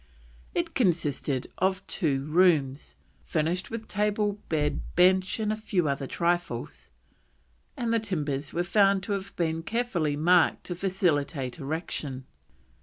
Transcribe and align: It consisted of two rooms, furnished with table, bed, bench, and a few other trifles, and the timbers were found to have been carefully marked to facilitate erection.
It 0.55 0.73
consisted 0.73 1.45
of 1.59 1.85
two 1.85 2.23
rooms, 2.23 2.95
furnished 3.23 3.69
with 3.69 3.87
table, 3.87 4.39
bed, 4.49 4.81
bench, 4.95 5.39
and 5.39 5.53
a 5.53 5.55
few 5.55 5.87
other 5.87 6.07
trifles, 6.07 6.89
and 7.77 7.93
the 7.93 7.99
timbers 7.99 8.51
were 8.51 8.63
found 8.63 9.03
to 9.03 9.11
have 9.11 9.35
been 9.35 9.61
carefully 9.61 10.15
marked 10.15 10.63
to 10.63 10.73
facilitate 10.75 11.59
erection. 11.59 12.25